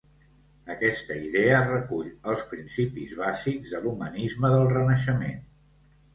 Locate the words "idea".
1.27-1.59